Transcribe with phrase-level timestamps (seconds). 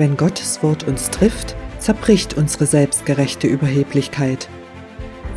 [0.00, 4.48] Wenn Gottes Wort uns trifft, zerbricht unsere selbstgerechte Überheblichkeit.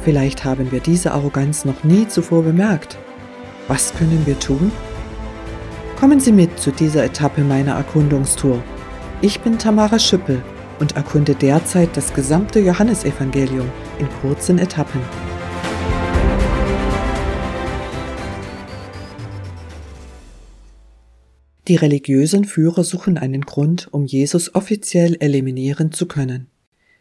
[0.06, 2.98] Vielleicht haben wir diese Arroganz noch nie zuvor bemerkt.
[3.68, 4.72] Was können wir tun?
[6.00, 8.64] Kommen Sie mit zu dieser Etappe meiner Erkundungstour.
[9.20, 10.42] Ich bin Tamara Schüppel
[10.80, 13.70] und erkunde derzeit das gesamte Johannesevangelium
[14.00, 15.02] in kurzen Etappen.
[21.68, 26.48] Die religiösen Führer suchen einen Grund, um Jesus offiziell eliminieren zu können.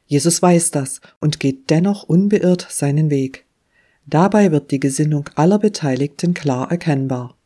[0.07, 3.47] Jesus weiß das und geht dennoch unbeirrt seinen Weg.
[4.07, 7.37] Dabei wird die Gesinnung aller Beteiligten klar erkennbar.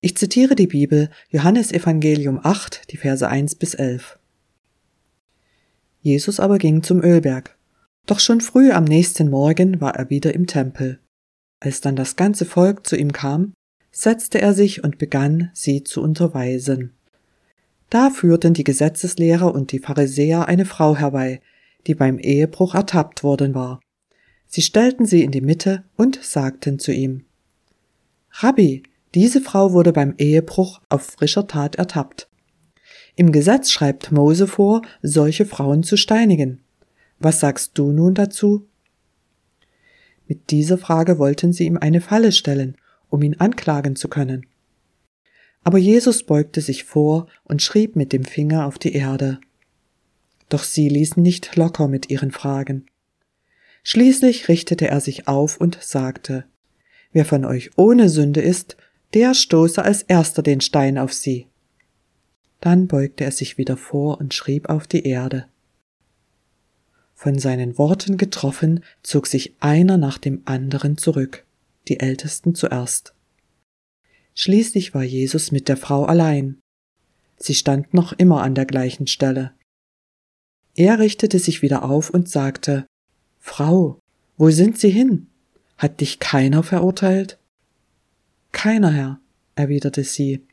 [0.00, 4.18] Ich zitiere die Bibel Johannes Evangelium 8, die Verse 1 bis 11.
[6.00, 7.56] Jesus aber ging zum Ölberg.
[8.06, 11.00] Doch schon früh am nächsten Morgen war er wieder im Tempel.
[11.58, 13.54] Als dann das ganze Volk zu ihm kam,
[13.98, 16.92] setzte er sich und begann, sie zu unterweisen.
[17.88, 21.40] Da führten die Gesetzeslehrer und die Pharisäer eine Frau herbei,
[21.86, 23.80] die beim Ehebruch ertappt worden war.
[24.48, 27.24] Sie stellten sie in die Mitte und sagten zu ihm
[28.32, 28.82] Rabbi,
[29.14, 32.28] diese Frau wurde beim Ehebruch auf frischer Tat ertappt.
[33.14, 36.60] Im Gesetz schreibt Mose vor, solche Frauen zu steinigen.
[37.18, 38.68] Was sagst du nun dazu?
[40.28, 42.76] Mit dieser Frage wollten sie ihm eine Falle stellen
[43.10, 44.46] um ihn anklagen zu können.
[45.64, 49.40] Aber Jesus beugte sich vor und schrieb mit dem Finger auf die Erde.
[50.48, 52.86] Doch sie ließen nicht locker mit ihren Fragen.
[53.82, 56.44] Schließlich richtete er sich auf und sagte,
[57.12, 58.76] Wer von euch ohne Sünde ist,
[59.14, 61.46] der stoße als erster den Stein auf sie.
[62.60, 65.46] Dann beugte er sich wieder vor und schrieb auf die Erde.
[67.14, 71.45] Von seinen Worten getroffen, zog sich einer nach dem anderen zurück
[71.88, 73.14] die Ältesten zuerst.
[74.34, 76.58] Schließlich war Jesus mit der Frau allein.
[77.38, 79.52] Sie stand noch immer an der gleichen Stelle.
[80.74, 82.86] Er richtete sich wieder auf und sagte
[83.40, 83.98] Frau,
[84.36, 85.28] wo sind Sie hin?
[85.78, 87.38] Hat dich keiner verurteilt?
[88.52, 89.20] Keiner, Herr,
[89.54, 90.46] erwiderte sie.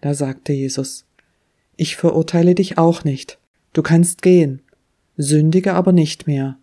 [0.00, 1.06] Da sagte Jesus
[1.76, 3.38] Ich verurteile dich auch nicht,
[3.72, 4.62] du kannst gehen,
[5.16, 6.58] sündige aber nicht mehr.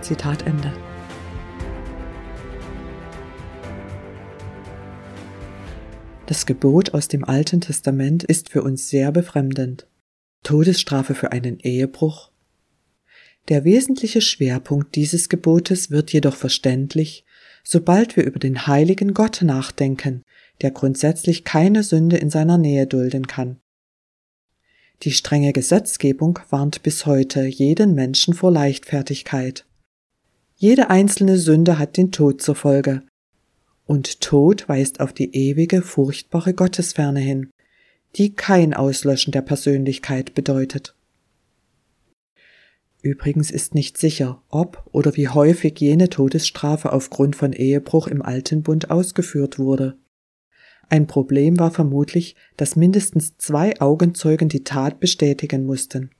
[0.00, 0.72] Zitat Ende.
[6.26, 9.88] Das Gebot aus dem Alten Testament ist für uns sehr befremdend.
[10.44, 12.30] Todesstrafe für einen Ehebruch?
[13.48, 17.24] Der wesentliche Schwerpunkt dieses Gebotes wird jedoch verständlich,
[17.64, 20.22] sobald wir über den heiligen Gott nachdenken,
[20.60, 23.58] der grundsätzlich keine Sünde in seiner Nähe dulden kann.
[25.02, 29.66] Die strenge Gesetzgebung warnt bis heute jeden Menschen vor Leichtfertigkeit.
[30.54, 33.02] Jede einzelne Sünde hat den Tod zur Folge,
[33.92, 37.50] und Tod weist auf die ewige, furchtbare Gottesferne hin,
[38.16, 40.96] die kein Auslöschen der Persönlichkeit bedeutet.
[43.02, 48.62] Übrigens ist nicht sicher, ob oder wie häufig jene Todesstrafe aufgrund von Ehebruch im Alten
[48.62, 49.98] Bund ausgeführt wurde.
[50.88, 56.12] Ein Problem war vermutlich, dass mindestens zwei Augenzeugen die Tat bestätigen mussten.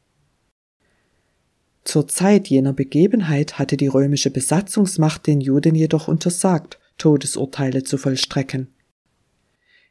[1.84, 8.68] Zur Zeit jener Begebenheit hatte die römische Besatzungsmacht den Juden jedoch untersagt, Todesurteile zu vollstrecken.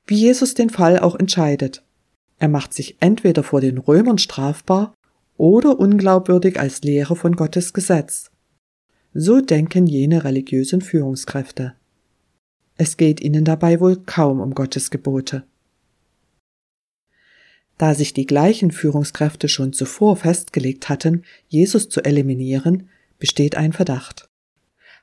[0.08, 1.84] Wie Jesus den Fall auch entscheidet.
[2.40, 4.94] Er macht sich entweder vor den Römern strafbar
[5.38, 8.32] oder unglaubwürdig als Lehrer von Gottes Gesetz.
[9.14, 11.76] So denken jene religiösen Führungskräfte.
[12.78, 15.44] Es geht ihnen dabei wohl kaum um Gottes Gebote.
[17.78, 22.90] Da sich die gleichen Führungskräfte schon zuvor festgelegt hatten, Jesus zu eliminieren,
[23.20, 24.31] besteht ein Verdacht.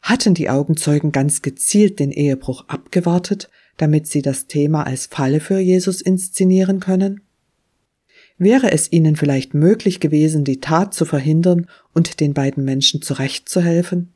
[0.02, 5.58] Hatten die Augenzeugen ganz gezielt den Ehebruch abgewartet, damit sie das Thema als Falle für
[5.58, 7.22] Jesus inszenieren können?
[8.38, 14.12] Wäre es ihnen vielleicht möglich gewesen, die Tat zu verhindern und den beiden Menschen zurechtzuhelfen?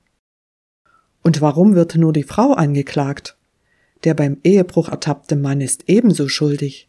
[1.23, 3.37] Und warum wird nur die Frau angeklagt?
[4.05, 6.89] Der beim Ehebruch ertappte Mann ist ebenso schuldig.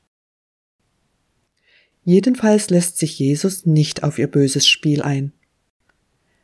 [2.03, 5.31] Jedenfalls lässt sich Jesus nicht auf ihr böses Spiel ein.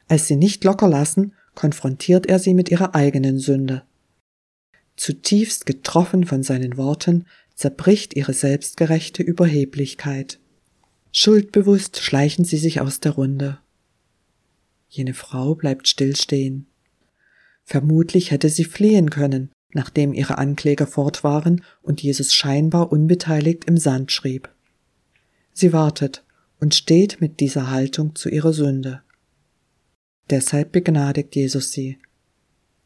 [0.08, 3.84] Als sie nicht locker lassen konfrontiert er sie mit ihrer eigenen Sünde.
[4.96, 10.40] Zutiefst getroffen von seinen Worten, zerbricht ihre selbstgerechte Überheblichkeit.
[11.12, 13.60] Schuldbewusst schleichen sie sich aus der Runde.
[14.88, 16.66] Jene Frau bleibt stillstehen.
[17.66, 23.76] Vermutlich hätte sie fliehen können, nachdem ihre Ankläger fort waren und Jesus scheinbar unbeteiligt im
[23.76, 24.48] Sand schrieb.
[25.52, 26.24] Sie wartet
[26.62, 29.02] und steht mit dieser Haltung zu ihrer Sünde.
[30.30, 31.98] Deshalb begnadigt Jesus sie.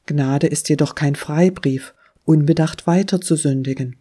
[0.05, 1.93] Gnade ist jedoch kein Freibrief,
[2.25, 3.97] unbedacht weiter zu sündigen.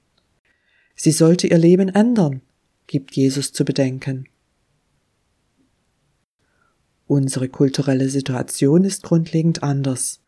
[0.94, 2.42] Sie sollte ihr Leben ändern,
[2.86, 4.28] gibt Jesus zu bedenken.
[7.06, 10.20] Unsere kulturelle Situation ist grundlegend anders,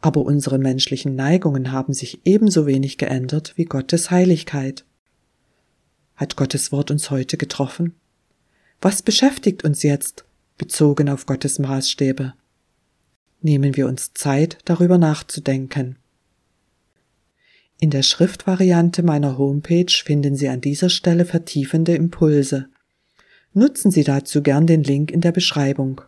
[0.00, 4.84] aber unsere menschlichen Neigungen haben sich ebenso wenig geändert wie Gottes Heiligkeit.
[6.16, 7.94] Hat Gottes Wort uns heute getroffen?
[8.80, 10.24] Was beschäftigt uns jetzt,
[10.56, 12.34] bezogen auf Gottes Maßstäbe?
[13.42, 15.96] Nehmen wir uns Zeit, darüber nachzudenken.
[17.78, 22.68] In der Schriftvariante meiner Homepage finden Sie an dieser Stelle vertiefende Impulse.
[23.54, 26.02] Nutzen Sie dazu gern den Link in der Beschreibung.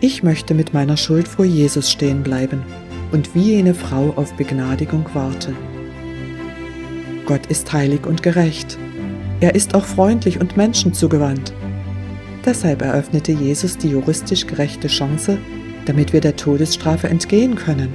[0.00, 2.62] Ich möchte mit meiner Schuld vor Jesus stehen bleiben
[3.12, 5.56] und wie jene Frau auf Begnadigung warten.
[7.24, 8.78] Gott ist heilig und gerecht.
[9.40, 11.52] Er ist auch freundlich und menschenzugewandt.
[12.44, 15.36] Deshalb eröffnete Jesus die juristisch gerechte Chance,
[15.84, 17.92] damit wir der Todesstrafe entgehen können.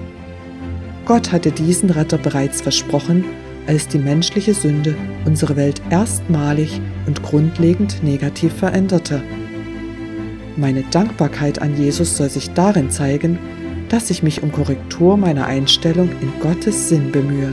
[1.05, 3.25] Gott hatte diesen Retter bereits versprochen,
[3.67, 4.95] als die menschliche Sünde
[5.25, 9.23] unsere Welt erstmalig und grundlegend negativ veränderte.
[10.57, 13.39] Meine Dankbarkeit an Jesus soll sich darin zeigen,
[13.89, 17.51] dass ich mich um Korrektur meiner Einstellung in Gottes Sinn bemühe.